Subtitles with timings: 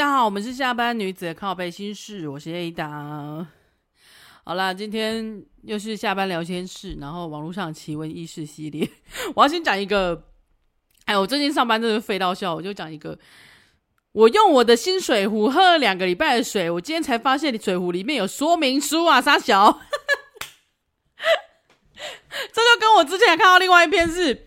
[0.00, 3.44] 大家好，我们是下班女子的靠背心事，我是 Ada。
[4.44, 8.88] 好啦，今天又是下班聊天室，然后网络上奇闻异事系列。
[9.34, 10.24] 我要先讲一个，
[11.04, 13.18] 哎，我最近上班真的废到笑，我就讲一个。
[14.12, 19.80] 我用我的新水壶喝了两个礼拜的水，我今天才发现水壶里面有说明书啊，傻小。
[22.50, 24.46] 这就跟我之前看到另外一篇是。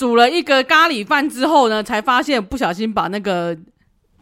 [0.00, 3.54] 煮了一个咖喱饭之后呢，才发现不小心把那个，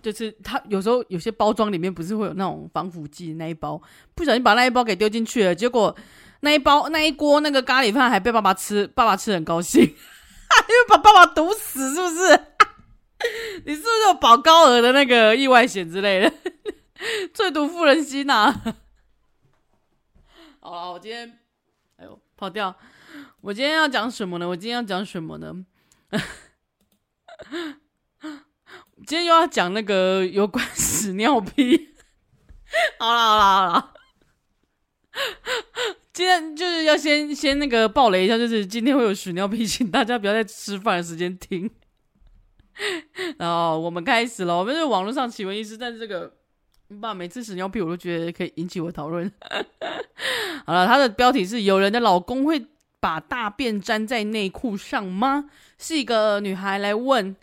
[0.02, 3.80] 就是他有时候有些包装里面不是会有那种防腐剂那一包，
[4.12, 5.94] 不小心把那一包给丢进去了，结果
[6.40, 9.94] 那一包那一锅那个咖喱饭还被爸爸吃，爸爸吃得很高兴，因为
[10.88, 12.40] 把爸爸毒死是不是？
[13.64, 16.32] 你是不是有保高额的那个意外险之类的？
[17.32, 18.74] 最毒妇人心呐、啊！
[20.58, 21.38] 好了，我今天
[21.98, 22.74] 哎呦跑掉。
[23.42, 24.48] 我今天要讲什么呢？
[24.48, 25.64] 我今天要讲什么呢？
[29.06, 31.94] 今天又要讲那个有关屎尿屁。
[32.98, 33.94] 好啦好啦好啦，
[36.12, 41.70] 今天就是要先先那个爆雷一下，就是今天会有屎尿屁，请大家不要在吃饭的时间听。
[43.38, 46.36] 然后我们开始了，我们是网络上奇闻异事，但是这个
[46.88, 49.32] 你爸每次屎尿屁我都觉得可以引起我讨论。
[50.66, 52.66] 好了，他的标题是“有人的老公会”
[53.00, 55.50] 把大便粘在内裤上吗？
[55.78, 57.34] 是一个女孩来问，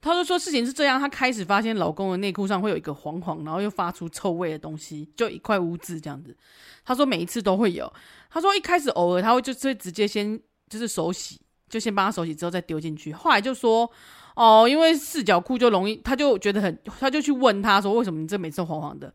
[0.00, 6.36] 她就说事情是这样，她开始发现老公的内裤上会有一个黄黄，然后又发出臭味的东西，就一块污渍这样子。
[6.84, 7.92] 她说每一次都会有，
[8.30, 13.90] 她说一开始偶尔她会就是直接先就是手洗，就先帮她手洗之后再丢进去，后来就说
[14.34, 19.12] 哦，因为四角裤就容易，她就觉得很，她就去问她说为什么你这每次黄黄的？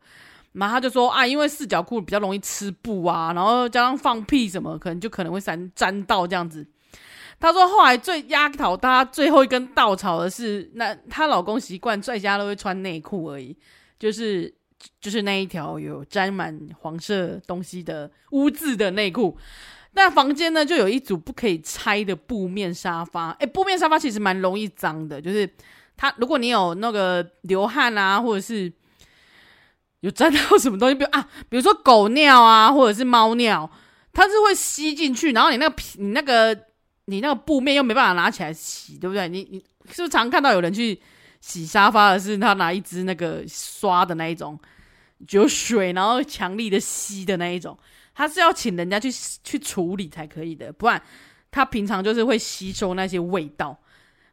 [0.52, 6.66] 然后他就说啊，因为四角裤比较容易吃布啊，然后加上放屁什么，可能就可能会沾沾到这样子。
[7.40, 13.56] 他说后来最压倒他最后一根稻草的是，那她老公习惯在家都会穿内裤而已，
[13.98, 14.54] 就是
[15.00, 19.36] 就是那一条有沾满黄色东西的污渍的内裤。
[19.94, 23.30] 但房间呢，就有一组不可以拆的布面沙发。
[23.40, 25.48] 诶，布面沙发其实蛮容易脏的，就是
[25.96, 28.70] 它如果你有那个流汗啊，或者是。
[30.02, 33.70] 有沾到什么东西，比如 啊，比如说狗尿啊，或者是猫尿，
[34.12, 36.52] 它是会吸进去，然后你那个皮，你那个
[37.04, 39.28] 你那个布面又没办法拿起来洗，对不对？
[39.28, 39.58] 你你
[39.92, 41.00] 是不是常看到有人去
[41.40, 44.58] 洗沙发的是他拿一支那个刷的那一种，
[45.30, 47.78] 有水然后强力的吸的那一种，
[48.12, 49.08] 他是要请人家去
[49.44, 51.00] 去处理才可以的，不然
[51.52, 53.78] 他平常就是会吸收那些味道，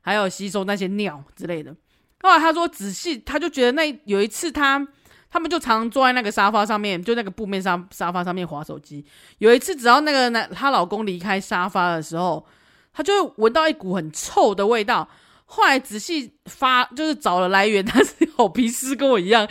[0.01, 1.75] 还有吸收那些尿之类的。
[2.22, 4.88] 后来他说仔细，他就觉得那有一次他。
[5.32, 9.06] 他们就常常坐在那个沙发上面，就那个布面沙沙发上面滑手机。
[9.38, 12.44] 有一次，只要那个男她老公离开沙发的时候，
[12.92, 15.08] 她就会闻到一股很臭的味道。
[15.46, 19.48] 后来仔细发，就是找了来源，她是好皮湿，跟我一样，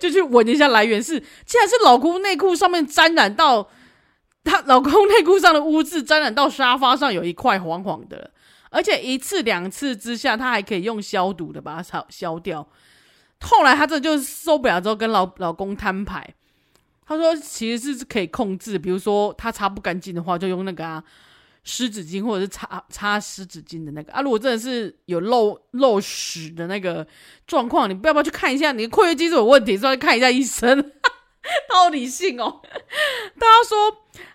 [0.00, 3.68] 就去闻一下来源是，竟然是老公内裤上面沾染到
[4.44, 8.30] 她老公内裤上的污渍，沾染到沙发上有一块黄黄的，
[8.70, 12.66] 而且一次两次之下，她还可以用消毒的把它消消掉。
[13.42, 16.34] 后来她这就受不了，之后跟老老公摊牌，
[17.04, 21.02] 她说其实是可以控制，比如说她擦不干净的话，就用那个啊
[21.64, 24.22] 湿纸巾或者是擦擦湿纸巾的那个啊。
[24.22, 27.06] 如果真的是有漏漏屎的那个
[27.46, 30.80] 状况，你不要不要去看一下，你的括约肌是有问题，是要看一下医生。
[31.42, 32.60] 她好理性哦。
[33.38, 33.76] 大家说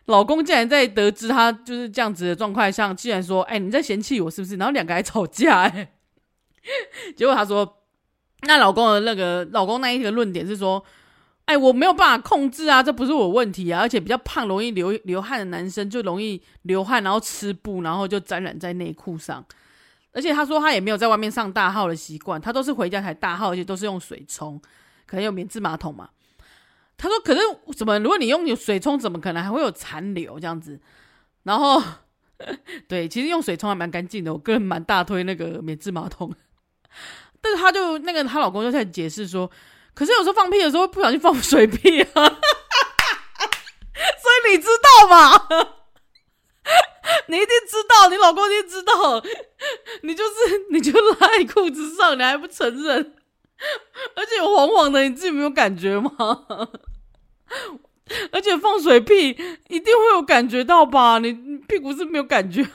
[0.05, 5.93] 老公竟然在得知她就是这样子的状况上，竟然说：“哎，你在嫌弃我是不是？”然后两个还吵架，哎，
[7.15, 7.75] 结果他说。
[8.41, 10.83] 那老公的那个老公那一个论点是说，
[11.45, 19.43] 哎，我没有办法控制啊，这不是我问题啊，而且比较胖、容易流流汗的男生就容易流汗，然后吃布，然后就沾染在内裤上。
[20.13, 24.59] 而且他说他也没有在外面上大号的习惯，他都是回家才大号，而且都是用水冲，
[25.05, 26.09] 可能有免治马桶嘛。
[26.97, 27.41] 他说，可是
[27.75, 30.79] 怎么，如果你用有水冲，怎么可能还会有残留这样子？
[31.43, 31.81] 然后，
[32.89, 36.33] 对，其实用水冲还蛮干净的，我个人蛮大推那个免治马桶。
[37.41, 39.49] 但是她就那个她老公就在解释说，
[39.93, 42.25] 可是有时候放屁的时候不小心放水屁啊， 所
[44.45, 44.67] 以你知
[45.01, 45.47] 道吗？
[47.27, 49.23] 你一定知道，你老公一定知道，
[50.03, 50.31] 你就是
[50.71, 53.15] 你就拉在裤子上，你还不承认，
[54.15, 56.11] 而且有黄黄的，你自己没有感觉吗？
[58.31, 59.29] 而且放水屁
[59.69, 61.19] 一定会有感觉到吧？
[61.19, 61.33] 你
[61.67, 62.67] 屁股是没有感觉，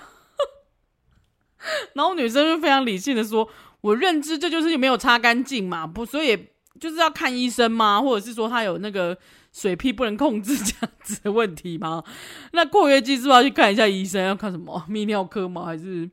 [1.93, 3.49] 然后女生就非常理性的说。
[3.83, 6.49] 我认知这就是没有擦干净嘛，不，所以
[6.81, 8.01] 就是要看医生吗？
[8.01, 9.17] 或者是说他有那个
[9.53, 12.03] 水屁不能控制这样子的问题吗？
[12.53, 14.25] 那括约肌是不是要去看一下医生？
[14.25, 15.65] 要看什么泌尿科吗？
[15.67, 16.11] 还是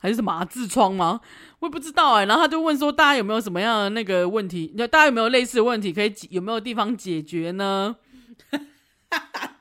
[0.00, 1.20] 还是什么、痔疮吗？
[1.60, 4.72] 我也不知道哎、然后他就问说，大家有没有什么样的那个问题？
[4.76, 7.96] 那大家有没有类似的问题可以有没有地方解决呢？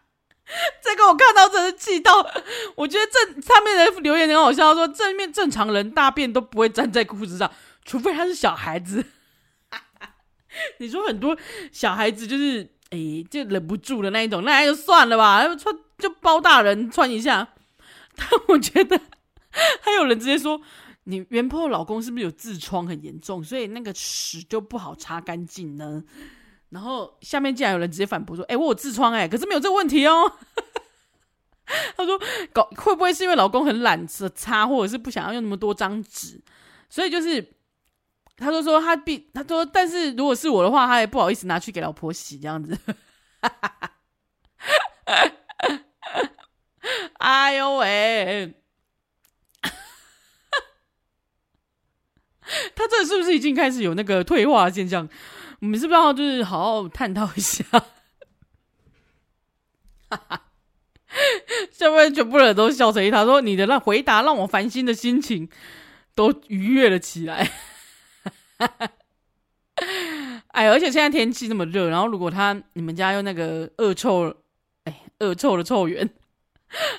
[0.84, 2.26] 这个我看到真是气到，
[2.76, 7.52] 我觉得这上面的留言很好笑，说正面正常人大便都不会粘在裤子上，
[7.84, 9.04] 除非他是小孩子。
[10.78, 11.36] 你说很多
[11.72, 17.50] 小孩子就是哎，就忍不住的那一种，那就算了吧，穿就包大人穿一下。
[18.16, 19.00] 但我觉得
[19.82, 20.62] 还有人直接说，
[21.06, 26.04] 你原 PO 老公是不是有痔疮很严重，所以那个屎就不好擦干净呢？
[26.74, 30.34] 然后下面竟然有人直接反驳说：“哎，我有痔疮哎，可是没有这个问题哦。
[31.96, 32.20] ”他说
[32.52, 36.42] ：“搞会不会是因为老公很懒得擦，或者是不想要用那么多张纸？
[36.90, 37.54] 所以就是，
[38.38, 42.76] 他就说他必他说，但是如果是我的话，他也不好意思拿去给老婆洗这样子。
[47.20, 48.54] ”哎呦喂！
[52.76, 55.08] 他这是不是已经开始有那个退化的现象？
[55.64, 57.64] 我们是不是要就是好好探讨一下？
[60.10, 60.42] 哈哈，
[61.72, 65.48] 下面全部人都笑成一团，说你的那回答让我烦心的心情
[66.16, 67.50] 都愉悦了起来。
[68.58, 68.92] 哈哈，
[70.48, 74.36] 哎，而且现在天气那么热，然后如果他你们家用那个恶臭，
[74.84, 76.10] 哎，恶臭的臭源，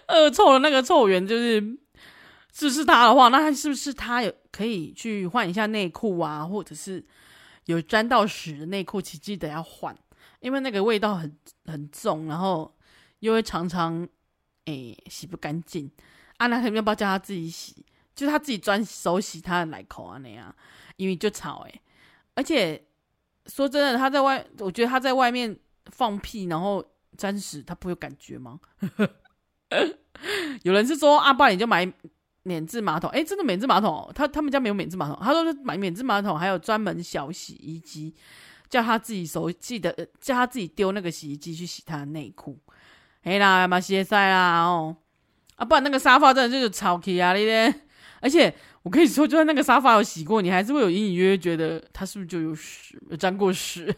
[0.09, 1.77] 恶臭的那个臭源就是，
[2.55, 7.05] 是是他的话，那他是不是他有可以去换一下内裤啊，或者是？
[7.67, 9.97] 有沾到屎的内裤，请记得要换，
[10.41, 12.75] 因为那个味道很很重，然后
[13.21, 14.07] 又会常常
[14.67, 15.91] 诶、洗不干净。
[16.37, 17.85] 啊，那他要不要叫他自己洗？
[18.15, 20.55] 就是他自己专手洗他的奶口啊那样，
[20.97, 21.81] 因为就吵诶、
[22.35, 22.85] 而且
[23.47, 26.85] 说真的，他在外，我觉得他在外面放屁，然后
[27.17, 28.61] 沾屎，他不会有感觉吗？
[30.63, 31.93] 有人是说阿爸，你就买。
[32.45, 35.19] 免治马桶，哎，真的免治马桶，他他们家没有免治马桶。
[35.21, 38.15] 他说买免治马桶，还有专门小洗衣机，
[38.71, 42.59] 叫他自己手记得叫他自己丢那个洗衣机去洗他的内裤。
[43.23, 44.95] 哎啦，嘛洗晒啦哦，
[45.57, 47.33] 啊，不然那个沙发真的就是臭气啊！
[47.33, 47.75] 你咧，
[48.21, 53.97] 而且我跟你说，就算那个沙发有洗过，你还是会有隐隐约约觉得它是不是就有屎，沾过屎。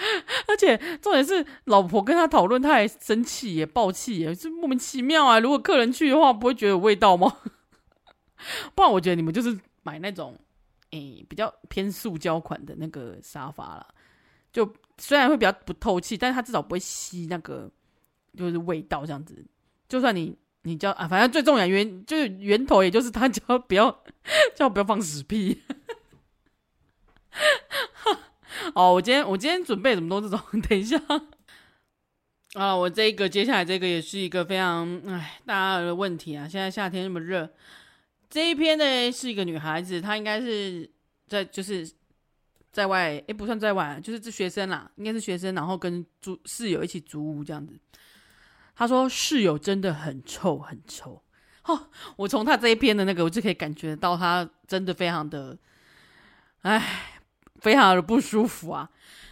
[0.48, 5.38] 而且重点是，老婆跟他讨论，他还生气也爆气耶，是莫名其妙啊！
[5.38, 7.36] 如果客人去的话，不会觉得有味道吗？
[8.74, 10.38] 不然我觉得你们就是买那种，
[10.92, 13.86] 诶、比较偏塑胶款的那个沙发啦。
[14.52, 17.70] 就虽然会比较不透气，但是它至少不会吸那个
[18.36, 19.44] 就是味道这样子。
[19.88, 24.02] 就算你你叫啊，反正最重要源就是源头，也就是他叫不要
[24.54, 25.60] 叫不要放屎屁。
[28.74, 31.00] 哦，我今天我今天准备怎么都这种， 等一下
[32.54, 36.48] 啊，我这个接下来这个也是一个非常哎大家的问题啊。
[36.48, 37.48] 现在夏天那么热，
[38.28, 40.90] 这一篇呢是一个女孩子，她应该是
[41.28, 41.88] 在就是
[42.72, 47.78] 在外，哎不算在外，就是这学生啦，应该是学生，然后跟租室友一起租屋这样子。
[48.74, 51.22] 她说室友真的很臭很臭，
[51.64, 55.56] 哦，我从她这一篇的那个我就可以感觉到她真的非常的
[56.62, 57.16] 哎。
[57.60, 58.88] 非常的不舒服啊！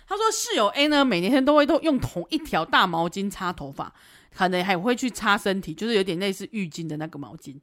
[0.06, 3.92] 他说室友 A 呢，每天都会都用同一条大毛巾擦头发，
[4.34, 7.56] 可能还会去擦身体，就是有点类似浴巾的那个毛巾。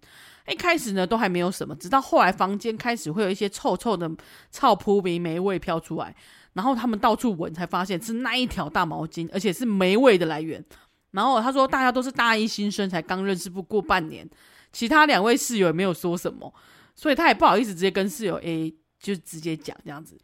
[0.47, 4.09] 一开始呢都还没有什么，直到后来房间开始会有一些臭臭的
[4.51, 6.15] 臭扑鼻霉味飘出来，
[6.53, 10.63] 然后他们到处闻，才发现是那一条大毛巾，而且是霉味的来源。
[11.11, 14.29] 然后他说大家都是大一新生，才刚认识不过半年，
[14.71, 16.53] 其他两位室友也没有说什么，
[16.93, 20.15] 所以他也不好意思直接跟室友 A 就直接讲这样子。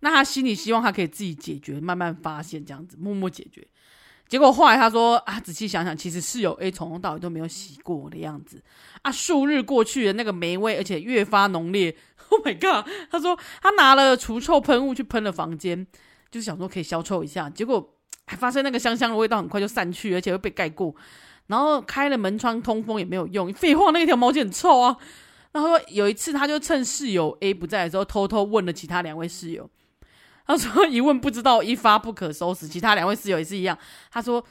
[0.00, 3.66] 那他心里希望他可以自己解决，慢慢发现这样子，默默解决。
[4.28, 8.62] 结果后来他说啊，仔细想想，其实室友 A 从头到尾都没有洗过的样子
[9.02, 9.10] 啊。
[9.10, 11.96] 数日过去的，那个霉味而且越发浓烈。
[12.28, 12.86] Oh my god！
[13.10, 15.86] 他说他拿了除臭喷雾去喷了房间，
[16.30, 17.48] 就是想说可以消臭一下。
[17.48, 20.94] 结果还发现那个香香的味道很快就散去，而且会被盖过。
[21.46, 24.94] 然后开了门窗通风也没有用，废话，那一条毛巾很臭啊。
[25.52, 29.70] 然后有一次，他就趁室友 A 不在的时候，偷偷问了其他两位室友。
[30.48, 33.78] 他说：“一问不知道，一发不可收拾。”其他两位室友也是一样。
[34.10, 34.42] 他说：“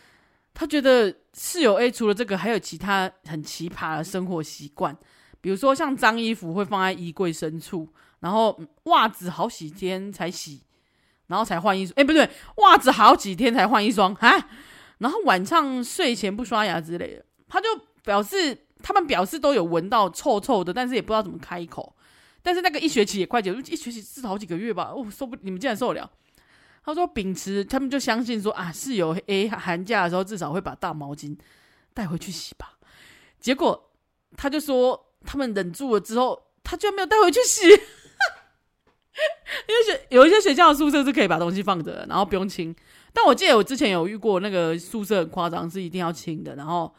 [0.54, 4.96] 他觉得室友 A 除了这个，还有其他很奇葩的生活习惯，
[5.42, 10.62] 比如说像脏衣服会放在衣柜深处，然后袜子好几天才洗，
[11.26, 11.94] 然后才换一双。
[11.96, 14.50] 哎，不对，袜子好几天才换一双啊。
[15.00, 17.26] 然后晚上睡前不刷牙之类的。
[17.50, 17.68] 他就
[18.04, 21.92] 表示，他们表示都有闻到臭臭的，但是也不知道怎么开口。”
[22.42, 24.94] 但是那个一学期也快结束，一学期至少好几个月吧。
[24.96, 26.12] 哦，受不，你们竟然受得了？
[26.84, 31.38] 他说秉持，他们就相信说啊，室友 A 寒假的时候至少会把大毛巾
[31.94, 32.78] 带回去洗吧。
[33.40, 33.92] 结果
[34.38, 37.68] 他就说他们忍住了之后，他居然没有带回去洗。
[39.68, 42.74] 因为学有一些学校的宿舍是可以把东西放着，然后不用清。
[43.12, 46.94] 但我记得我之前有遇过那个宿舍很夸张，是一定要清的，然后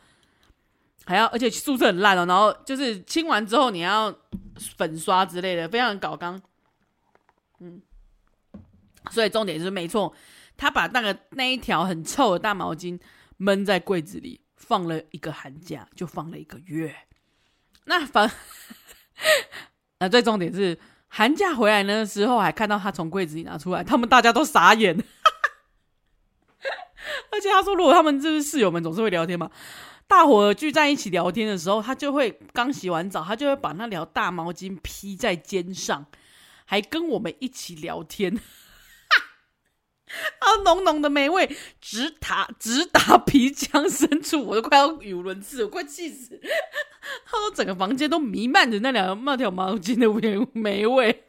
[1.08, 4.14] 还要而且宿舍很烂哦，然后就是清完之后你要
[4.76, 6.38] 粉刷之类的，非常搞刚。
[7.60, 7.80] 嗯，
[9.10, 10.14] 所以重点是没错，
[10.54, 13.00] 他把那个那一条很臭的大毛巾
[13.38, 16.94] 闷在柜子里，放了一个寒假，就放了一个月。
[17.86, 18.30] 那反，
[20.00, 24.94] 那最重点是寒假回来的时候，还看到他从柜子里拿出来，他们大家都傻眼。
[27.32, 29.50] 而且他说，如果他们就是室友们总是会聊天嘛，
[30.08, 36.06] 大伙聚在一起聊天的时候，他就会刚洗完澡，他就会把那条大毛巾披在肩上。
[36.70, 38.36] 还跟我们一起聊天，
[40.38, 46.38] 啊，浓浓的霉味直打直达鼻腔深处，我都快要语无伦次，我快气死。
[47.24, 51.24] 他说整个房间都弥漫着那两那条毛巾的霉霉味，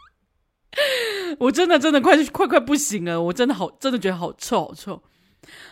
[1.40, 5.02] 我真的真的快快快不行了，我真的好真的觉得好臭好臭。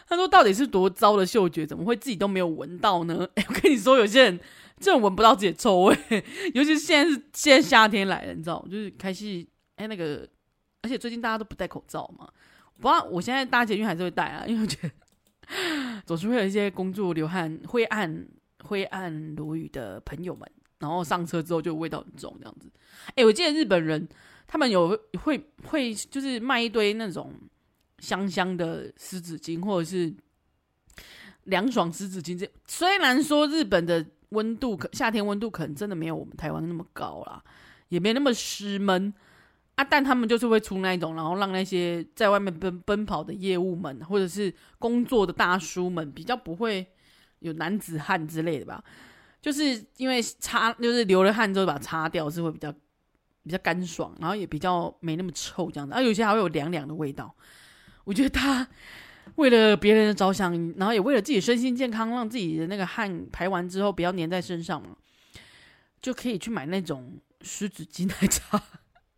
[0.09, 3.28] 他说到底是多糟的嗅觉，怎么会自己都没有闻到呢？
[3.35, 4.40] 哎， 我跟你说，有些人。
[4.81, 5.97] 这种闻不到自己的臭味，
[6.52, 10.28] 尤其是现在是现在夏天来了，你知道，就是开始哎那个，
[10.83, 12.28] 而且最近大家都不戴口罩嘛。
[12.81, 14.90] 不过我现在搭捷运还是会戴啊，因为我觉得
[16.04, 18.26] 总是会有一些工作流汗、灰暗、
[18.64, 20.47] 灰暗如雨的朋友们，
[20.81, 22.69] 然后上车之后就味道很重这样子。
[23.14, 24.07] 哎，我记得日本人
[24.45, 24.88] 他们有
[25.23, 27.33] 会会就是卖一堆那种
[27.99, 30.15] 香香的湿纸巾，或者是
[31.45, 32.39] 凉爽湿纸巾。
[32.39, 34.05] 这虽然说日本的。
[34.31, 37.41] 温度可夏天温度可能真的没有我们台湾那么高啦，
[37.89, 39.15] 也没那么湿闷
[39.77, 39.85] 啊。
[39.85, 46.85] 但他们就是会出那一种，然后让那些在外面奔奔跑的业务们，或者是工作的大叔们，比较不会
[47.41, 48.83] 有男子汉之类的吧。
[49.41, 52.73] 就是因为擦，就是流了汗之后把它擦掉，是会比较
[53.45, 55.95] 比较干爽，然后也比较没那么臭这样子。
[55.95, 57.33] 啊，有些还会有凉凉的味道。
[58.05, 58.69] 我觉得他。
[59.37, 64.91] 为了别人的着想，然后也为了自己身心健康，让自己的那个汗排完之后不要粘在身上嘛，
[66.01, 68.63] 就可以去买那种湿纸巾来擦。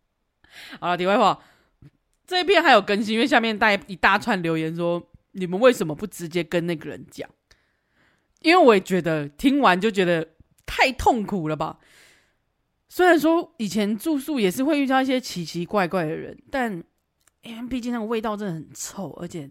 [0.79, 1.39] 好了，题外话，
[2.25, 7.29] 这一篇还有更新，因为下面带一大串留言说，你们为什么不直接跟那个人讲？
[8.41, 10.29] 因为我也觉得听完就觉得
[10.65, 11.77] 太痛苦了吧。
[12.89, 16.83] 虽然说以前住宿也是会遇到一些奇奇怪怪的人，但
[17.47, 19.49] 因为毕竟那个味道真的很臭，而且。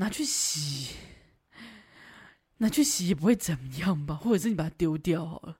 [0.00, 0.94] 拿去洗，
[2.58, 4.14] 拿去洗也不会怎么样吧？
[4.14, 5.56] 或者是你把它丢掉好了，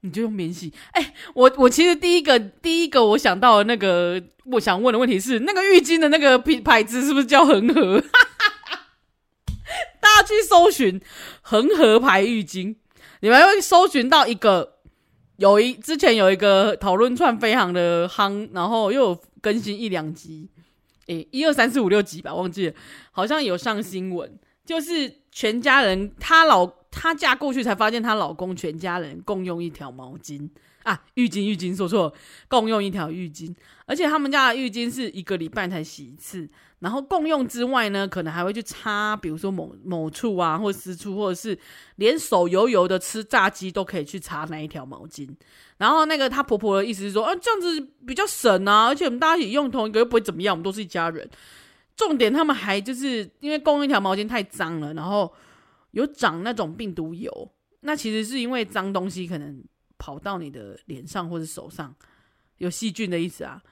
[0.00, 0.70] 你就用免洗。
[0.92, 8.04] 哎、我我其实第一个第一个我想到的那个我想问的问题是，那个浴巾的那个品牌子是不是叫恒河？
[9.98, 11.00] 大家去搜寻
[11.40, 12.76] 恒河牌浴巾，
[13.20, 14.80] 你们会搜寻到一个
[15.36, 20.48] 有一之前有一个讨论串非常的夯，然后又有更新一两集。
[21.08, 22.74] 诶，一二三四五六集吧，忘记了，
[23.12, 30.48] 好像有上新闻，就是全家人，她老她嫁过去才发现她老公全家人共用一条毛巾。
[30.84, 32.12] 啊，浴巾浴巾说错了，
[32.46, 33.54] 共用一条浴巾，
[33.86, 36.48] 而且他们家的浴巾是一个礼拜才洗一次，
[36.78, 41.58] 然后共用之外呢，可能还会去擦，比如说某某处啊，或私处，或者是
[41.96, 45.28] 连手油油的吃炸鸡都可以去擦那一条毛巾。
[45.78, 51.28] 然后那个她婆婆的意思是说，啊，这样子比较省啊，而且我们大家一起用同一个又不会怎么样，我们都是一家人。
[51.96, 55.32] 重点他们还就是因为共用一条毛巾太脏了，然后
[55.92, 57.30] 有长那种病毒疣，
[57.80, 59.64] 那其实是因为脏东西可能
[60.04, 61.94] 跑到你的脸上或者手上，
[62.58, 63.62] 有细菌的意思啊。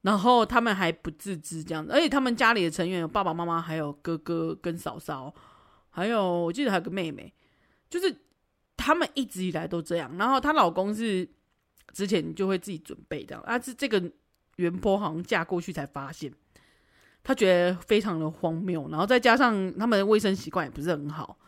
[0.00, 5.32] 然后他们还不自知这样子，而且他们家里的成员有爸爸妈妈，还有哥哥跟嫂嫂，
[5.90, 7.32] 还有我记得还有个妹妹，
[7.88, 8.12] 就是
[8.76, 10.16] 他们一直以来都这样。
[10.16, 11.28] 然后她老公是。
[11.94, 14.00] 之前就会自己准备这样，啊，是这个
[14.56, 16.30] 原坡好像嫁过去才发现，
[17.24, 21.38] 他觉得非常的荒谬，然后再加上他们的卫生习惯也不是很好，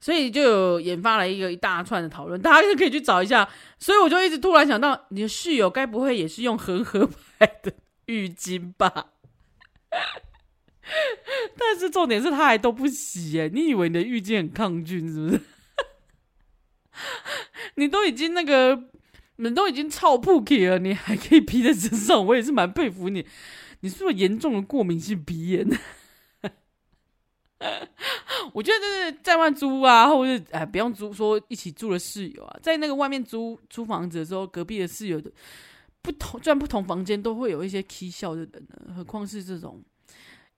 [0.00, 3.48] 所以就有研发了一个一大串的讨论，大家就可以去找一下。
[3.78, 7.72] 所以我就一直突然想到，你的室友该不会也是用恒河牌的
[8.06, 9.12] 浴巾吧？
[11.58, 15.40] 但是重点是他还都不洗耶，你以为你的浴巾很抗菌是不是？
[17.76, 18.84] 你都已经那个。
[19.36, 23.22] 人都已经臭噗气了，你还可以披在身上，我也是蛮佩服你。
[23.80, 25.68] 你是不是严重的过敏性鼻炎？
[28.52, 35.30] 我觉得就是在外租啊，或者是哎，不用租，说一起住的室友啊，在那个外面租租房子的时候，隔壁的室友的
[36.02, 39.82] 不同，虽然不同房间都会有一些起笑的人呢，何况是这种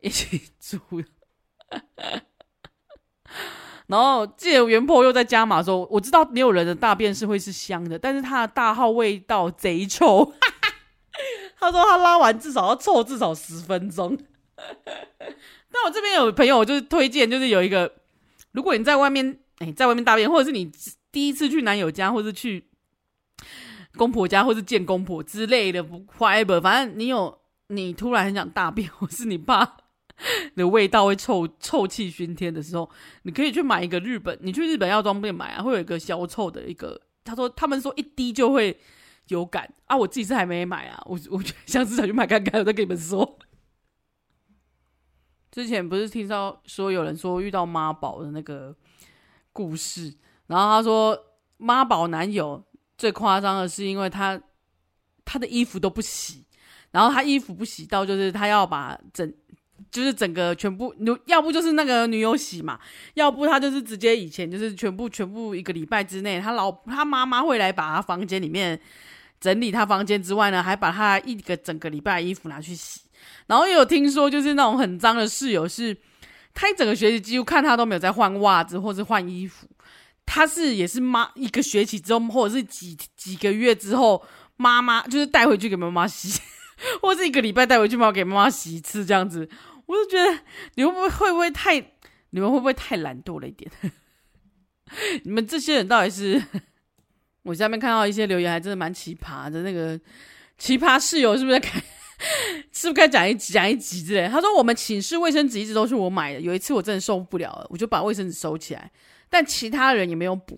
[0.01, 1.05] 一起住的。
[3.87, 10.35] 然后记得原 PO 又在加码说，我知道没有人的大便是会是香的，但是他的大号味道贼臭。
[11.59, 14.19] 他说他拉完至少要臭至少十分钟。
[15.73, 17.93] 但我这边有朋友就是推荐，就是有一个，
[18.53, 20.71] 如果你在外面，哎，在外面大便，或者是你
[21.13, 22.65] 第一次去男友家，或者去
[23.97, 25.85] 公婆家，或是见公婆之类的
[26.19, 29.77] ，whatever，反正你有你突然很想大便，或是你怕。
[30.57, 32.91] 的味道会臭臭气熏天的时候，
[33.23, 37.01] 你可以去买一个日本，你去日本药妆店买啊，会有一个消臭的一个。
[37.23, 38.77] 他说他们说一滴就会
[39.29, 43.39] 有感啊，我自己是还没买啊，我 我觉得下次再去买看看，我再跟你们说。
[45.51, 48.75] 之前不是听到说有人说遇到妈宝的那个
[49.53, 50.15] 故事，
[50.47, 51.19] 然后他说
[51.57, 52.63] 妈宝男友
[52.97, 54.41] 最夸张的是因为他
[55.25, 56.45] 他的衣服都不洗，
[56.91, 59.33] 然后他衣服不洗到就是他要把整。
[59.93, 62.79] 就是整个全部女，要不就是那个女友洗嘛，
[63.15, 68.79] 要不他就是直接以前就是全部全部一个礼拜之内，他老他妈妈会来把他房间里面
[69.41, 73.03] 整理他房间之外呢，还把他一个整个礼拜的衣服拿去洗。
[73.49, 75.97] 然后又有听说就是那种很脏的室友是，
[76.55, 79.67] 他一整个学期几乎看他都没有在换袜子或是换衣服，
[80.25, 84.25] 他是也是妈一个学期之后或者是几几个月之后，
[84.57, 86.41] 妈妈就是带回去给妈妈洗，
[87.03, 89.49] 或是一个礼拜带回去妈妈给妈妈洗一次这样子。
[89.87, 90.41] 我就觉得
[90.75, 91.81] 你们会不会会不会太，
[92.31, 93.71] 你们会不会太懒惰了一点？
[95.25, 96.43] 你们这些人到底是？
[97.45, 99.63] 我下面看到一些留言，还真的蛮奇葩的。
[99.63, 99.99] 那个
[100.59, 101.71] 奇葩室友是不是该
[102.79, 104.29] 是不是该讲一集讲一集之类？
[104.29, 108.89] 他说我们寝室卫生纸一直都是我买的，有一次我真的受不了了，我就把卫生纸收起来，
[109.29, 110.57] 但其他人也没有补。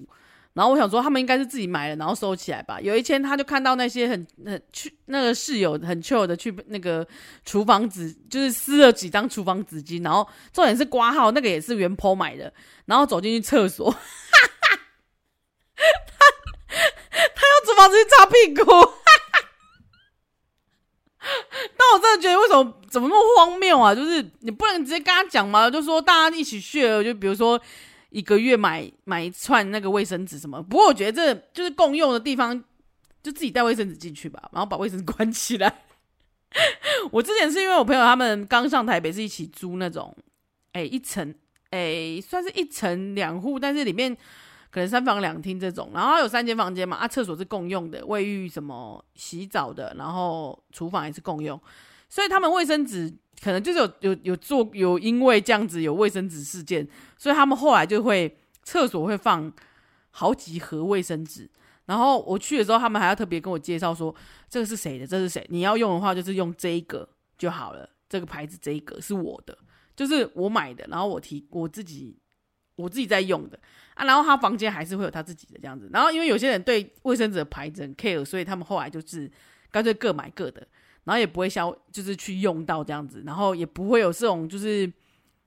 [0.52, 2.78] 然后我想说，他们应该是自己买的，然后收起来吧。
[2.78, 7.06] 有一天，他就看到那些很很去那个室友很 chill 的去那个
[7.46, 12.52] 厨房纸，就是撕了几张厨房纸巾，然后重点是挂号，那个也是原 po 买的。
[12.84, 14.78] 然后走进去厕所，哈哈
[15.74, 15.86] 他
[17.34, 18.62] 他用厨房纸巾擦屁股，
[21.80, 23.94] 但我真的觉得，为什么怎么那么荒谬啊？
[23.94, 25.70] 就是你不能直接跟他讲吗？
[25.70, 27.60] 就说大家一起血就比如说。
[28.12, 30.60] 一个月买买一串那个卫生纸什么？
[30.60, 32.52] 不过我觉得这就是共用的地方，
[33.22, 35.82] 就自己带卫生纸进去吧，然后把卫生纸关起来。
[37.12, 40.12] 我之前是因为我朋友他们刚上台北，是一起租那种，
[40.72, 41.32] 哎，一层，
[41.70, 44.16] 哎，算是一层两户，但是里面
[44.70, 51.60] 可能三房两厅这种，然后有三间房间嘛，啊，厕所是共用的，卫浴什么洗澡的，然后厨房也是共用，
[52.08, 53.12] 所以他们卫生纸。
[53.42, 59.50] 可能就是有有有做有因为这样子有卫生纸事件，所以他们后来就会厕所会放
[60.10, 61.50] 好几盒卫生纸。
[61.86, 64.14] 然后我去的时候，他们还要特别跟我介绍说，
[64.50, 65.46] 这个是谁的，这是谁？
[65.48, 69.56] 你要用的话就是用这个就好了，这个牌子这一个是我的，
[69.96, 72.19] 就是我买的，然后我提我自己
[72.80, 73.58] 我自己在用的
[73.94, 74.04] 啊。
[74.04, 75.90] 然后他房间还是会有他自己的这样子。
[75.92, 79.30] 然后因为有些人对卫生纸的牌子很 care，所以他们后来就是
[79.70, 80.66] 干脆各买各的。
[81.04, 84.86] 然后也不会消，就是去用到这样子，然后也不会有这种就是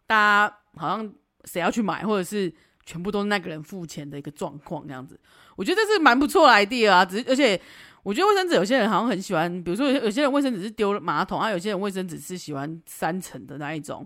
[0.08, 1.13] 大家好像
[1.46, 2.52] 谁要去买，或者是
[2.88, 5.17] 全部都是那个人付钱的一个状况这样子。
[5.56, 7.58] 我觉得这是蛮不错的 idea 啊，只是而且
[8.02, 14.06] 我觉得卫生纸有些人好像很喜欢，比如说有些人卫生纸是丢马桶啊，有些人卫生纸是喜欢三层的那一种，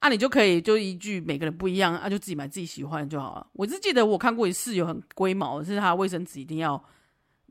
[0.00, 3.46] 啊，你就可以就依据每个人不一样啊，就自己买自己喜欢的就好了。
[3.54, 6.82] 我是记得我看过一次有很龟毛，是他卫生纸一定要。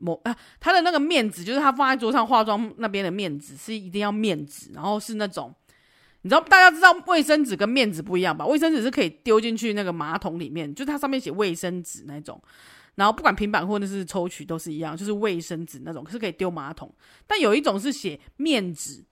[0.02, 5.54] 某啊，他的那个面纸就是他放在桌上化妆那边的面纸是一定要面纸，然后是那种，
[6.22, 8.46] 你知道大家知道卫生纸跟面纸不一样吧？
[8.46, 12.42] 卫生纸是可以丢进去那个马桶里面，就它上面写卫生纸那种，
[12.94, 16.90] 然后不管平板或者是抽取都是一样，就是卫生纸那种可是可以丢马桶。
[17.26, 19.04] 但有一种是写面纸，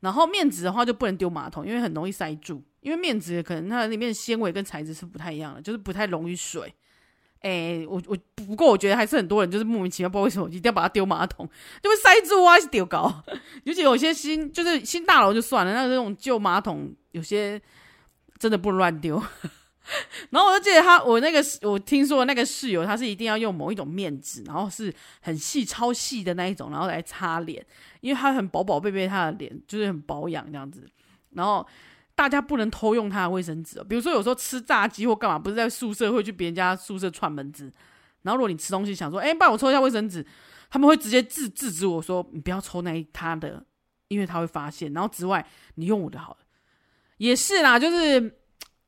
[0.00, 6.72] 然后面纸的话就不能丢马桶，因为很容易塞住，因为面纸可能它里面的纤维跟材质是不太一样的，就是不太溶于水。
[7.40, 11.44] 哎、我我不过我觉得还是很多人就是莫名其妙，不知道为什么一定要把它丢马桶，
[11.82, 13.12] 就会塞住啊，还是丢高。
[13.64, 17.60] 尤其有些新就是新大楼就算了，那那种旧马桶有些
[18.38, 19.20] 真的不乱丢。
[20.30, 27.64] 然后我就记得他，我那个我听说那个室友，他是一定要用某一种面纸，然后是很细、超细的那一种，然后来擦脸，
[28.02, 30.88] 因为他很薄薄贝贝，他的脸就是很保养这样子，
[31.30, 31.66] 然后。
[32.22, 37.64] 大家不能偷用他的卫生纸，比如说有时候吃炸鸡或干嘛，不是在宿舍会去别人家宿舍串门子，
[38.22, 40.24] 然后如果你吃东西想说，哎，帮我抽一下卫生纸，
[40.70, 43.64] 他们会直接制制止我说，你不要抽那一他的，
[44.06, 44.92] 因为他会发现。
[44.92, 46.38] 然后之外，你用我的好了，
[47.16, 48.38] 也是啦，就是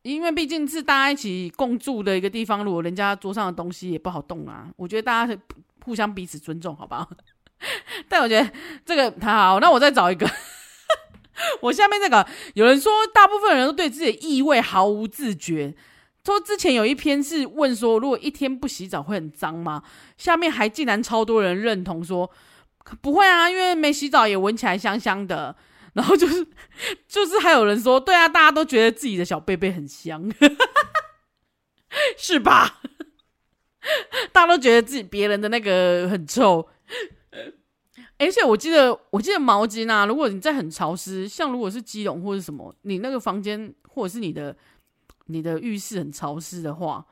[0.02, 5.36] 因为毕竟是大家一起共住的一个地方，如果人家桌上的东西也不好动啊，我觉得大家
[5.84, 7.10] 互相彼此尊重，好不好？
[8.08, 8.52] 但我觉得
[8.86, 10.24] 这个还好，那我再找一个。
[11.64, 15.74] 我下面那个有人说，大部分人都对自己的异味毫无自觉，
[16.24, 19.82] 说之前有一篇是问说，如果一天不洗澡会很脏吗？
[20.18, 22.30] 下面还竟然超多人认同说
[23.00, 25.56] 不会啊，因为没洗澡也闻起来香香的。
[25.94, 26.44] 然后就是
[27.08, 30.28] 就是还有人说，对啊，大家都觉得自己的小贝贝很香，
[32.18, 32.80] 是吧？
[34.32, 36.68] 大家都觉得自己别人的那个很臭。
[38.18, 44.56] 而且我记得，我记得毛巾啊，如果你在很潮湿，像如果是基隆或者什么，你那个房间或者是你的
[45.26, 47.04] 你的浴室很潮湿的话，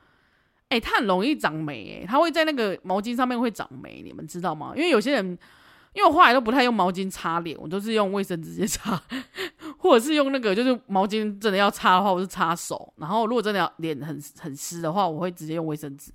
[0.68, 4.72] 哎，它很容易长霉，哎，它会在那个毛巾上面会长霉，你们知道吗？
[4.76, 5.38] 因为有些人。
[5.94, 8.98] 因为我后来都不太用毛巾擦脸，我都是用卫生纸直接擦，
[9.76, 12.90] 或者是用那个就是毛巾真的要擦的话，我是擦手。
[12.96, 16.10] 然后如果真的要脸很很湿的话，我会直接用卫生纸。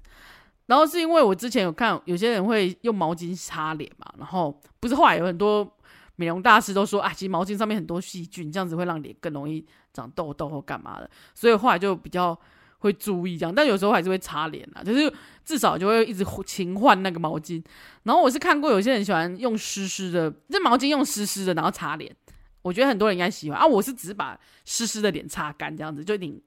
[0.68, 5.68] 然后是因为我之前有看有些人会用毛巾擦脸嘛，然后不是后来有很多
[6.16, 12.40] 美容大师都说啊，其实毛巾上面很多细菌，这样子会让脸更容易长痘痘或干嘛的，所以后来就比较。
[12.80, 15.12] 会注意这样，但有时候还是会擦脸啊，就是
[15.44, 17.62] 至少就会一直勤换那个毛巾。
[18.04, 22.16] 然后我是看过有些人喜欢用湿湿的，这毛巾用湿湿的，然后擦脸。
[22.62, 26.40] 我觉得很多人应该喜欢啊，我是只是把湿湿的脸擦干这样子，就拧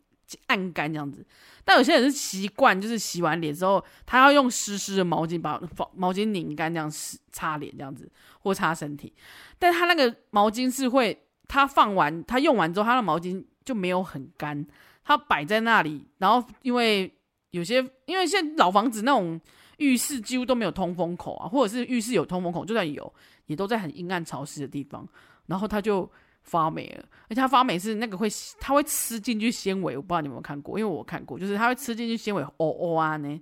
[0.46, 1.24] 按干这样子。
[1.64, 5.60] 但有些人是习惯，就是洗完脸之后，他要用湿湿的毛巾把
[5.94, 9.12] 毛巾拧干这样湿擦脸这样子，或擦身体。
[9.58, 14.66] 但他那个毛巾是会，他放完他用完之后，他的毛巾就没有很干。
[15.02, 17.12] 它摆在那里，然后因为
[17.50, 19.40] 有些，因为现在老房子那种
[19.78, 23.12] 浴室几乎都没有通风口啊，或者是浴室有通风口，就算有，
[23.46, 25.08] 也都在很阴暗潮湿的地方，
[25.46, 26.08] 然后他就
[26.42, 27.04] 发霉了。
[27.28, 33.40] 而且它发霉是那个会，它会吃进去纤维，我不知道你有没有看过，因为我看过，就是它会吃进去纤维，哦哦啊呢，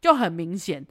[0.00, 0.86] 就很明显。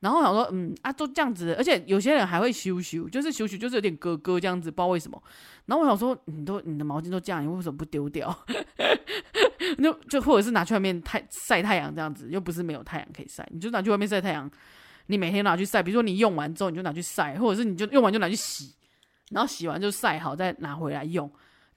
[0.00, 5.20] 然后我想说，嗯啊，都这样子，而且有些人还会修修，就是修修，就是有点咯咯这样子，不知道为什么。
[5.66, 8.36] 然后我想说，你都你的毛巾都这样，你为什么不丢掉？
[9.76, 14.48] 就 就或者是拿去外面太晒太阳这样子，又不是没有太阳可以晒，你就拿去外面晒太阳。
[15.06, 18.74] 你每天拿去晒，比如说你用完之后你就拿去晒，或者是你就用完就拿去洗，
[19.30, 21.30] 然后洗完就晒好再拿回来用，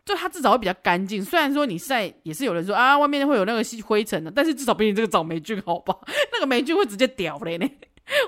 [0.05, 1.23] 就它至少会比较干净。
[1.23, 5.95] 虽然说你晒也是有人说啊，外面会有那个细灰尘的，但是至少比你这个找霉菌好吧？
[6.33, 7.69] 那个霉菌会直接掉嘞呢。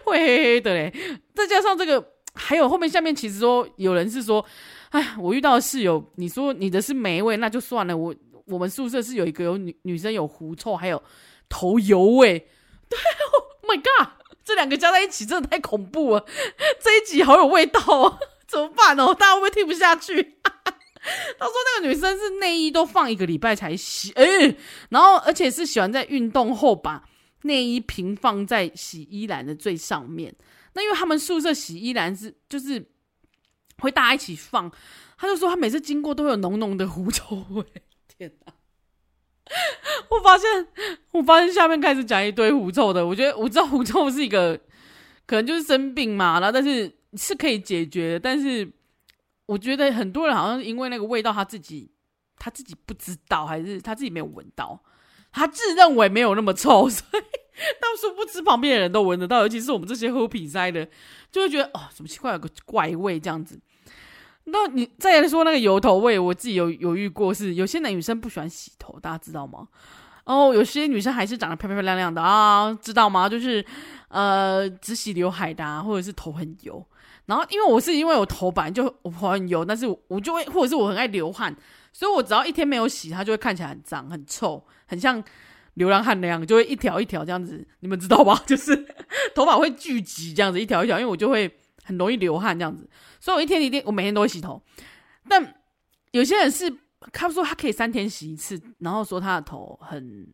[0.05, 0.93] 会黑黑的嘞，
[1.33, 4.45] 再加上这个，还有后面下面其实说有人是说，
[4.91, 7.97] 哎，我遇到的室友，你说你的是霉味，那就算了。
[7.97, 11.01] 我我们宿舍是有一个有女女生有狐臭，还有
[11.49, 12.39] 头油味。
[12.87, 12.97] 对
[13.31, 14.09] ，Oh my God，
[14.45, 16.25] 这两个加在一起真的太恐怖了。
[16.79, 18.19] 这一集好有味道啊，
[18.53, 19.13] 怎么办哦？
[19.19, 20.21] 大家会不会听不下去？
[21.37, 24.55] 他说那个女生是内衣都放一个礼拜才洗，哎，
[24.89, 27.03] 然后而且是喜欢在运动后把。
[27.45, 30.33] 内衣平放在洗衣篮的最上面，
[30.75, 32.81] 那因为他们宿舍洗衣篮是就是
[33.79, 34.71] 会大家一起放，
[35.17, 37.61] 他就说他每次经过都会有浓浓的狐臭味。
[38.17, 38.53] 天哪！
[40.09, 40.67] 我发现
[41.11, 44.57] 我发现下面开始讲一堆狐臭的，我觉得我知道狐臭是一个
[45.25, 48.71] 可能就是生病嘛，然后但是是可以解决，但是
[49.45, 51.91] 我觉得很多人好像因为那个味道他自己
[52.37, 54.81] 他自己不知道，还是他自己没有闻到。
[55.35, 57.23] 他自认为没有那么臭， 所以
[57.81, 60.87] 到处不吃，旁边的人都闻得到，尤其是我们这些喝皮塞的，
[61.31, 63.59] 就会觉得哦，怎么奇怪，有个怪味这样子。
[64.43, 69.67] 那你再来说那个油头味，我自己有犹豫过，是有些男女生不喜欢洗头，大家知道吗？
[70.25, 73.27] 哦，有些女生还是长得漂漂亮亮的啊，知道吗？
[73.27, 73.65] 就是
[74.09, 76.85] 呃，只洗刘海的啊，或者是头很油。
[77.25, 81.55] 然后因为我是因为我头本来就我头很油，但是我，我就会或者是我很爱流汗。
[81.95, 85.23] 所以我只要一天没有洗，它就会看起来很脏、很臭，很像
[85.75, 88.41] 流浪汉那样，就会一条一条这样子，你们知道吧？
[88.47, 88.75] 就是
[89.35, 94.59] 头发会聚集这样子，一条一条，因为我就会很容易流汗这样子，所以我一天一定，我每天都会洗头。
[95.29, 95.61] 但
[96.11, 96.75] 有些人是，
[97.11, 100.27] 他说他可以三天洗一次，然后说他的头很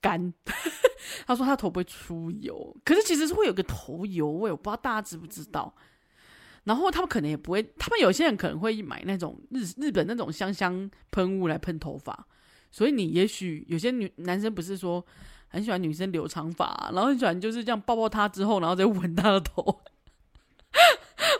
[0.00, 0.32] 干，
[1.26, 5.74] 他说他头不会出油，可是其实是会有个头油味，我不知道大家知不知道。
[6.64, 12.26] 然后他们可能也不会，他们有些人可能会买那种日日本那种香香喷雾来喷头发，
[12.70, 15.04] 所以你也许有些女男生不是说
[15.48, 19.62] 很喜欢女生留长发，然后很喜欢就是这样抱抱她之后，然后再吻她的头。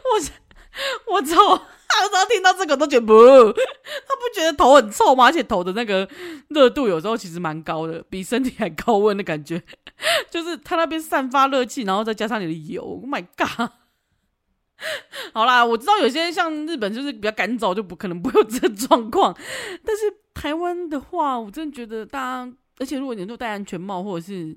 [0.09, 1.63] 我我操！
[2.19, 3.15] 我只要听到这个都觉得不，
[3.53, 5.27] 他不觉得头很臭吗？
[5.27, 6.09] 而且头的那个
[6.49, 9.63] 热度有时候其实蛮高的，比身体还高温的感觉，
[10.31, 13.71] 就是他那边散发热气，然后再加上你的油，Oh my god！
[15.35, 19.37] 好啦，我知道有些像日本就是比较干燥，就不可能不会有这状况。
[19.85, 20.03] 但是
[20.35, 24.57] 台湾的话，我真的觉得大家，而且如果你都戴安全帽，或者是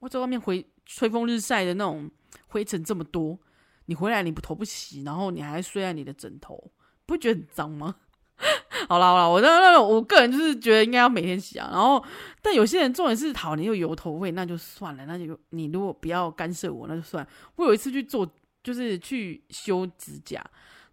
[0.00, 2.10] 我在外面回吹风日晒的那种
[2.48, 3.38] 灰尘这么多，
[3.86, 6.70] 你回来你不头不洗，然后你还睡在你的枕头，
[7.06, 7.96] 不会觉得很脏吗？
[8.88, 11.68] 好啦好啦，我那那我个人就是觉得应该要每天洗啊。
[11.72, 12.04] 然后，
[12.42, 17.26] 但有些人重点是，好，你有油头味，那就算了，那就你如果不要干涉我，那就算。
[17.56, 18.28] 我有一次去做，
[18.62, 20.44] 就是去修指甲，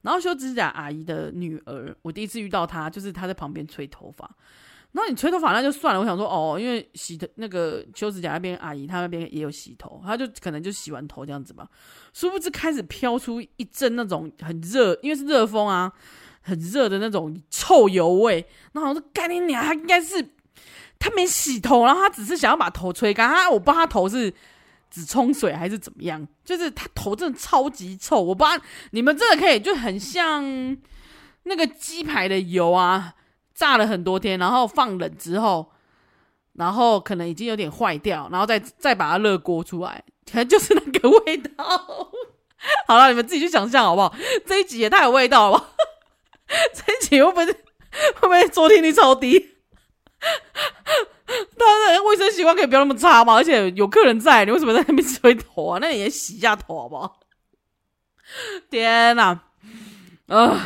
[0.04, 4.30] 然后修指甲阿姨的女儿，我第一次遇到她，就是她在旁边吹头发。
[4.94, 11.66] 然后你吹头发那就算了，我想说哦，因为洗的那个修指甲那边阿姨，她那边也有洗头，她就可能就洗完头这样子吧。
[12.12, 15.90] 殊不知开始飘出一阵那种很热，因为是热风啊，
[16.42, 18.46] 很热的那种臭油味。
[18.74, 20.22] 然后我说干你娘，她应该是
[21.00, 23.30] 她没洗头，然后她只是想要把头吹干。
[23.30, 24.34] 她我不知道她头是
[24.90, 28.22] 只冲水还是怎么样，就是她头真的超级臭。
[28.22, 30.44] 我不知道你们这个可以就很像
[31.44, 33.14] 那个鸡排的油啊。
[33.54, 35.72] 炸了很多天，然后放冷之后，
[36.54, 42.12] 然后可能已经有点坏掉，然后再再把它热锅出来，可能就是那个味道。
[42.88, 44.14] 好了，你们自己去想象好不好？
[44.46, 45.72] 这一集也太有味道了吧？
[46.74, 47.54] 这一集会不会会
[48.22, 49.56] 不会收听率超低？
[51.58, 53.36] 当然，卫生习惯可以不要那么差嘛。
[53.36, 55.80] 而且有客人在，你为什么在那边吹头啊？
[55.82, 57.20] 那你也洗一下头好不好？
[58.70, 59.40] 天哪，
[60.28, 60.60] 呃。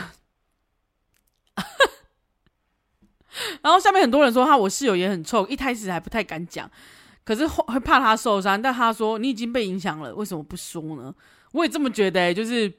[3.61, 6.69] 然后下面很多人说他我室友也很臭，一开始还不太敢讲，
[7.23, 8.61] 可是会怕他受伤。
[8.61, 11.13] 但他说你已经被影响了，为什么不说呢？
[11.51, 12.71] 我也这么觉得、欸，就是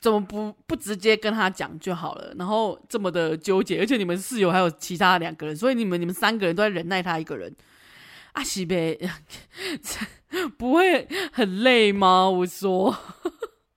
[0.00, 2.34] 怎么不不直接跟他讲就好了？
[2.38, 7.54] 然后这么的纠结，而且你们室友还有其他两个人，所以你们你们三个人都在忍耐他一个人。
[8.32, 8.98] 阿西呗，
[10.58, 12.28] 不会很累吗？
[12.28, 12.96] 我说。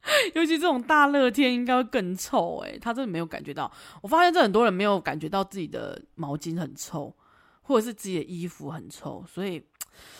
[0.35, 3.71] 尤其这种大热天，应该会更臭诶，他真的没有感觉到。
[4.01, 7.13] 我发现这很多人没有感觉到自己的毛巾很臭，
[7.61, 9.23] 或者是自己的衣服很臭。
[9.27, 9.61] 所以，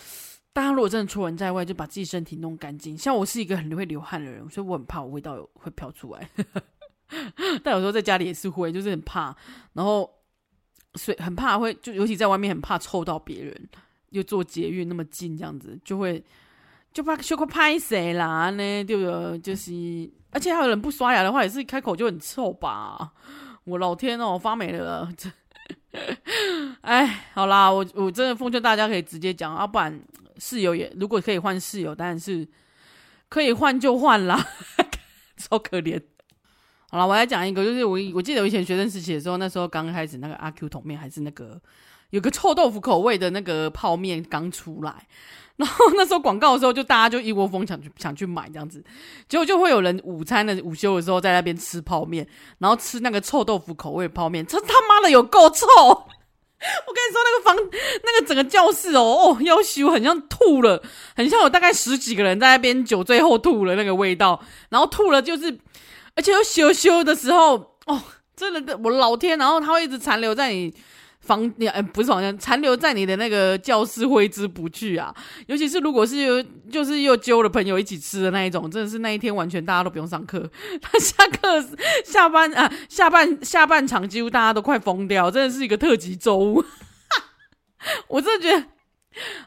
[0.52, 2.96] 大家如果真的出门在外，就把自己身体弄干净。
[2.98, 6.28] 像我是一个很会流汗的人，所以我很怕我味道会飘出来。
[7.64, 9.34] 但有时候在家里也是会，就是很怕，
[9.72, 10.10] 然后
[10.94, 13.68] 所以很怕会就尤其在外面很怕臭到别人，
[14.10, 16.22] 又坐捷运那么近这样子，就会。
[16.92, 18.84] 就怕羞愧拍谁啦呢？
[18.84, 19.38] 对不对？
[19.38, 19.72] 就是，
[20.30, 23.12] 而且还有人不刷牙的话，也是一开口就很臭吧？
[23.64, 25.08] 我老天哦，发霉了！
[25.16, 25.30] 这，
[26.80, 30.00] 哎，好啦，我我真的奉劝大家可以直接讲，要、啊、不然
[30.38, 32.48] 室友也如果可以换室友，当然是
[33.28, 34.42] 可以换就换啦，
[35.36, 36.02] 超可怜。
[36.90, 41.60] 好了，我来讲一个，就是我我记得我以前学生时期的时候，那时候刚开始那个阿 Q 桶面还是那个
[42.10, 45.06] 有个臭豆腐口味的那个泡面刚出来。
[45.58, 48.82] 然后那时候广告的时候，就大家就一窝蜂想去想去买这样子，
[49.28, 52.24] 结果就会有人午餐的午休的时候在那边吃泡面，
[52.58, 55.66] 然后吃那个臭豆腐口味的泡面，这他妈的有够臭！
[55.76, 57.56] 我跟你说，那个房
[58.04, 60.80] 那个整个教室哦哦，要羞很像吐了，
[61.16, 65.58] 很像有大概十几个人在那边酒醉后吐了那个味道，然后吐了就是，
[66.14, 68.00] 而且又羞羞的时候哦，
[68.36, 70.72] 真的我老天，然后它会一直残留在你。
[71.28, 75.14] 房你哎，不是好像残留在你的那个教室挥之不去啊！
[75.46, 81.62] 尤其是如果是有就是又揪了朋友一起吃的那一种，真的是那一天完全大家都不用上课，他下课
[82.02, 86.64] 下班啊下半下半场几乎大家都快疯掉，真的是一个特级周。
[88.08, 88.66] 我真的觉得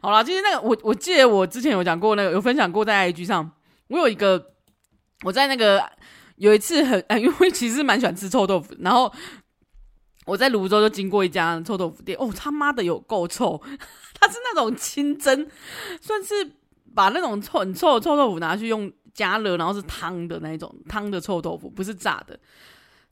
[0.01, 3.51] 好了，今天那个我我记得我之前有讲过那个有分享过在 IG 上，
[3.87, 4.53] 我有一个
[5.23, 5.83] 我在那个
[6.35, 9.11] 有一次很因为其实蛮喜欢吃臭豆腐，然后。
[10.25, 13.61] 我在泸州就经过一家臭豆腐店，哦，他妈的有够臭！
[14.13, 15.47] 他是那种清蒸，
[15.99, 16.33] 算是
[16.93, 22.39] 把那种臭很臭的臭豆腐拿去用加热，然后是汤的那种汤的臭豆腐，不是炸的。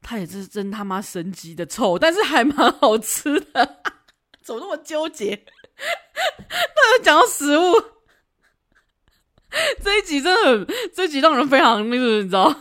[0.01, 3.81] 他也是真他妈神级的臭，但是还蛮好吃的。
[4.41, 5.35] 怎么那么纠结？
[5.35, 7.73] 他有讲到食物，
[9.83, 12.55] 这一集真的很，这一集让人非常那个，你知道？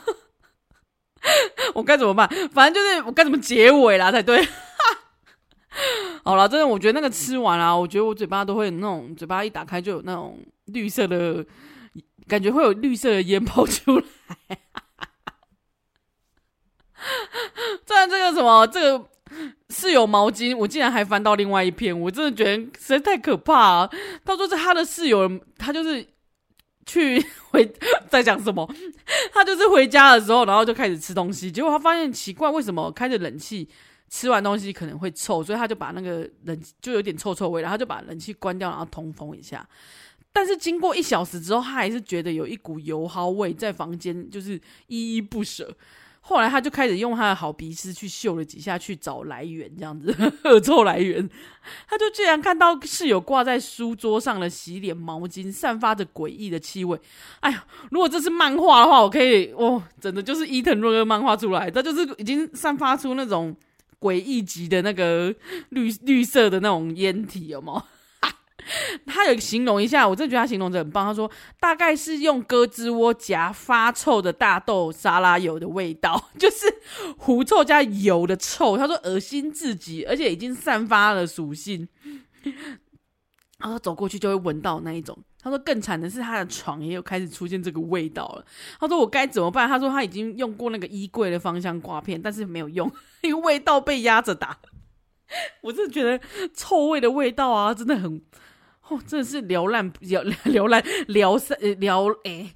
[1.74, 2.28] 我该怎么办？
[2.52, 4.46] 反正就是我该怎么结尾啦才对。
[6.24, 11.44] 好了，真的，我觉得那个吃完啊，我觉得我嘴巴都会有那种，嘴巴一打开就有那种绿色的
[12.26, 14.04] 感觉，会有绿色的烟跑出来。
[17.86, 19.04] 虽然这个什么，这个
[19.70, 23.90] 室友毛巾，我竟然还翻到另外一篇，我真的觉得实在太可怕啊！
[24.24, 26.06] 他说是他的室友，他就是。
[26.88, 27.70] 去回
[28.08, 28.68] 在讲什么？
[29.32, 33.68] 他就是回家的时候，然后就开始吃东西，结果他发现奇怪，为什么开着冷气
[34.08, 35.44] 吃完东西可能会臭？
[35.44, 39.68] 所以他就把那个冷就有点臭臭味，然后就把冷气关掉，然后通风一下。
[40.32, 45.76] 但是经过一小时之后，他还是觉得有一股油耗味在房间，就是依依不舍。
[46.28, 50.14] 后来他就开始用他的好鼻屎去嗅了几下，去找来源，这样子
[50.44, 51.26] 恶臭来源。
[51.88, 57.00] 他就竟然看到室友挂在书桌上的洗脸毛巾，散发着诡异的气味。
[57.40, 63.56] 哎呀，如果这是漫画的话，我可以哦，真的就是伊藤润二漫画出来，他就是已经散发出那种
[63.98, 65.34] 诡异级的那个
[65.70, 67.82] 绿绿色的那种烟体，有没有？
[69.06, 71.06] 他有形容一下，我真的觉得他形容的很棒。
[71.06, 76.66] 他说大概是用鸽子窝夹发臭的大豆沙拉油的味道， 就是
[77.16, 78.76] 狐臭加油的臭。
[78.76, 81.88] 他说恶心至极，而且已经散发了属性。
[83.58, 85.16] 然后走过去就会闻到那一种。
[85.40, 88.44] 他说更惨的是他的床也有开始出现这个味道了。
[88.78, 89.68] 他说我该怎么办？
[89.68, 92.90] 他说他已经用过那个衣柜的芳香挂片，但是没有用，
[93.22, 94.58] 因为味道被压着打。
[95.62, 96.20] 我真觉得
[96.54, 98.22] 臭味的味道啊，真的很。
[98.88, 102.50] 哦，真的是缭乱、缭缭乱、缭散、缭哎！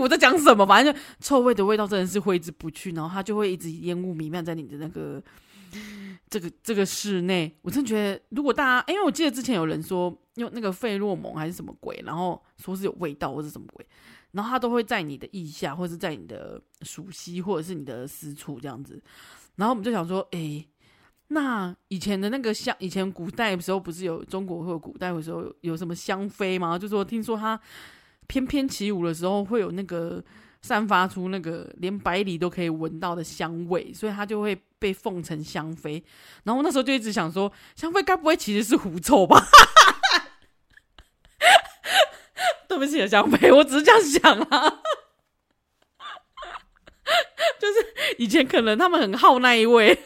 [0.00, 0.66] 我在讲什么？
[0.66, 5.22] 反正就臭味的味道真的是挥之不去，然后它就会一直烟雾弥漫在你的那个
[6.30, 7.54] 这个这个室内。
[7.62, 13.86] 我真的觉得，如果大家，因为我记得之前有人说用那个费洛蒙还是什么鬼，然后说是有味道或者什么鬼，
[14.32, 19.02] 然后它都会在你的腋下，或者是在你的鼠蹊，或者是你的私处这样子。
[19.56, 20.64] 然后我们就想说，哎。
[21.28, 26.78] 那以前的那个香，以前古代的时候不是有中国或古代的时候有，什么香妃吗？
[26.78, 27.58] 就说听说她
[28.26, 30.22] 翩翩起舞的时候会有那个
[30.60, 36.04] 散发出那个连百里都可以闻到的香味，所以她就会被奉成香妃。
[36.44, 39.42] 然后那时候就一直想说，香妃该不会其实是狐臭吧？
[42.68, 44.82] 对不起，香妃，我只是这样想啊。
[47.58, 49.98] 就是以前可能他们很好那一位。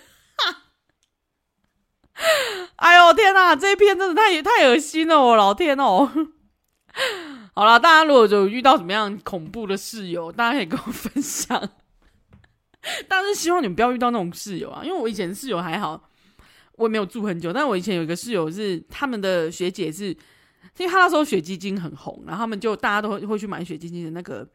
[2.79, 6.09] 哎呦天哪，这一篇真的太太恶心了，我老天哦！
[7.55, 11.71] 好了，大家如果有遇到什么样恐怖的室友，大家可以跟我分享。
[13.09, 16.09] 但是希望你们不要遇到那种室友啊，因为我以前室友还好，
[16.77, 17.53] 我也没有住很久。
[17.53, 20.17] 但我以前有一个室友是他们的学姐是，
[20.79, 24.49] 因为他那时候雪肌精很红，然后他们就大家都会去买雪肌精的那个。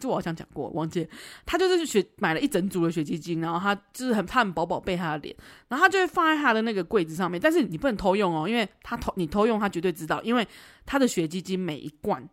[0.00, 1.08] 这我好像讲过，忘记。
[1.46, 5.36] 他就是雪买了一整组的雪肌精，然后他就是很怕很宝宝贝他的脸，
[5.68, 7.40] 然后他就会放在他的那个柜子上面。
[7.40, 10.20] 但是你不能偷用哦，因为他偷你偷用，他绝对知道。
[10.22, 10.44] 因为
[10.84, 12.28] 他的雪肌精每一罐，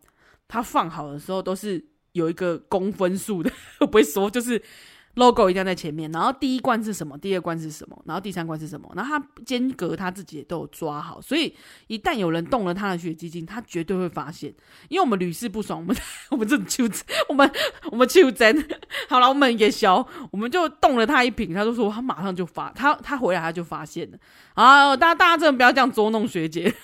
[0.48, 4.60] 他放好的时候都是有一个公分数的， 我不会说就是。
[5.14, 11.54] Logo 一定要在前面，然后第一关是什么，第二关是什么，然后第三关是什么，然后他间隔他自己也都有抓好，所以
[11.86, 14.52] 一旦有人动了他的雪肌精，他绝对会发现。
[14.88, 15.96] 因为我们屡试不爽，我们
[16.30, 16.88] 我们这就
[17.28, 17.50] 我们
[17.90, 18.66] 我们就真
[19.08, 24.18] 好了，我们也消，我们就动了他一瓶，他就说他马上就发，他他回来他就发现了
[24.54, 24.96] 啊！
[24.96, 26.74] 大家大家真的不要这样捉弄学姐，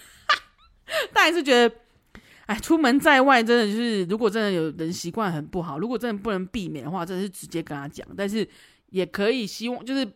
[1.12, 1.74] 但还是觉得。
[2.48, 8.08] 哎，出门在外，真的就是，如果真的有人习惯很不好，如果真的不能避免的话，真的是直接跟他讲。
[8.16, 8.48] 但是
[8.88, 10.10] 也可以希望，就是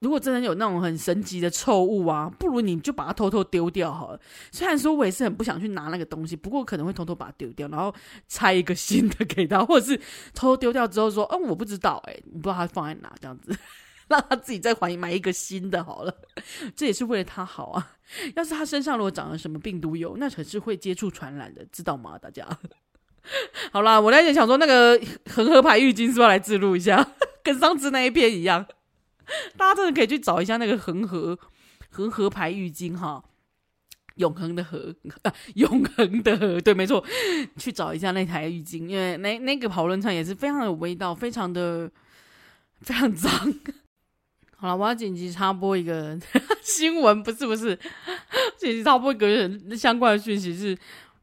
[0.00, 4.20] 如果真的有那种很神奇的臭物啊，不如你就把它偷偷丢掉好了。
[4.50, 7.94] 虽然说我也是很不想去拿那个东西，不过可能会偷偷把它丢掉，然后
[8.28, 9.96] 拆一个新的给他，或者是
[10.34, 13.50] 偷偷丢掉之后说，嗯，我不知道，哎，你不知道他放在哪，这样子。
[14.12, 16.14] 让他自己再还买一个新的好了，
[16.76, 17.96] 这也是为了他好啊。
[18.36, 22.18] 要是他身上如果长了什么病毒疣，那可是会接触传染的，知道吗？
[22.18, 22.46] 大家。
[23.72, 27.08] 好啦，我在想说，那个恒河牌浴巾是不是要来自录一下，
[27.42, 28.66] 跟上次那一篇一样？
[29.56, 31.38] 大家真的可以去找一下那个恒河
[31.90, 33.22] 恒河牌浴巾哈，
[34.16, 34.92] 永恒的河，
[35.54, 37.02] 永恒的河，对，没错，
[37.56, 41.90] 去找一下那台浴巾，因为那那个讨论串也是非常有味道，非常的
[42.80, 43.30] 非常脏。
[44.62, 46.16] 好了，我要紧急插播一个
[46.62, 47.76] 新闻，不是不是，
[48.56, 50.78] 紧急插播一个相关的讯息是，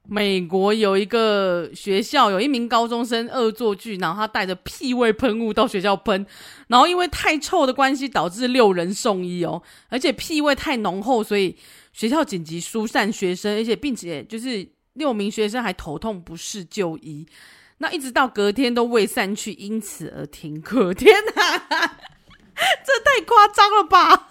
[0.10, 6.26] 美国有一个学校有一名高中生恶作剧，然后他带着屁味喷雾到学校喷，
[6.68, 11.56] 然后因为太臭的关系导致六人送医哦，而且屁味太浓厚，所以
[11.94, 17.26] 学校紧急疏散学生，而且并且就是六名学生还头痛不适就医，
[17.78, 20.92] 那一直到隔天都未散去，因此而停课。
[21.00, 21.96] 天哪！
[22.86, 24.28] 这太夸张了吧！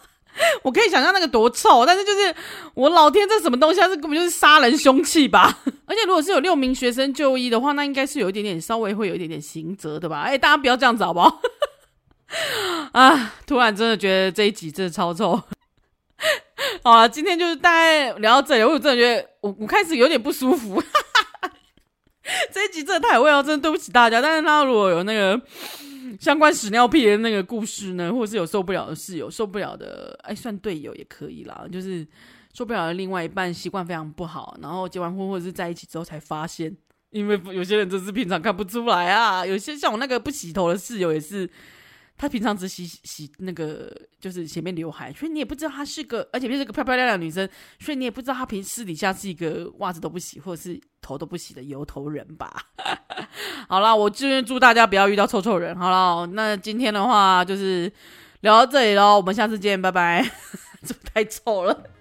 [0.63, 2.33] 我可以想象那个多臭，但是就是
[2.75, 3.89] 我老天，这什么东西啊？
[3.89, 5.59] 这根本就是杀人凶器吧！
[5.85, 10.21] 而且如果是有六名学生就医的话，那应该是有一点点，稍微会有一点点刑责的吧？
[10.21, 11.41] 哎，大家不要这样子好不好？
[12.93, 15.43] 啊，突然真的觉得这一集真的超臭。
[16.85, 20.81] 好了，今天就是大概聊到这里，我真的觉得我我开始有点不舒服。
[22.53, 24.21] 这一集真的太味了，真的对不起大家。
[24.21, 25.41] 但是他如果有那个。
[26.19, 31.67] 相关屎尿屁的那个故事呢，或者是有受不了的室友、受不了的，哎，算队友也可以啦。
[31.71, 32.07] 就是
[32.53, 36.77] 受不了的另外一半习惯非常不好，然后结完婚或者是在一起之后才发现，
[37.11, 39.47] 因为有些人真是平常看不出来啊。
[39.47, 41.49] 有些像我那个不洗头的室友也是。
[42.19, 43.91] 她平常只洗洗那个，
[44.21, 47.49] 就是前面刘海，所以你也不知道她是个，而且是个漂漂亮亮女生，
[47.79, 52.53] 所以你也不知道她平私底下是一个袜子都不洗或者是头都不洗的油头人吧。
[53.69, 55.75] 好啦，我祝愿祝大家不要遇到臭臭人。
[55.79, 57.91] 好了，那今天的话就是
[58.41, 60.29] 聊到这里喽，我们下次见，拜拜。
[60.85, 61.98] 这太臭了。